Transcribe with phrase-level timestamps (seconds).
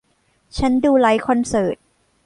[0.57, 1.77] ฉันดูไลฟ์คอนเสิร์ต